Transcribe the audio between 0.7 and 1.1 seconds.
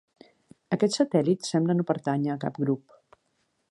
Aquest